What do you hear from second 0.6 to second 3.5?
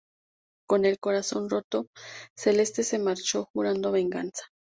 Con el corazón roto, Celeste se marchó